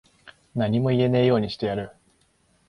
[0.55, 1.91] 何も言えねぇようにしてやる。